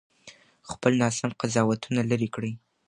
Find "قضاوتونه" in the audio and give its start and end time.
1.41-2.01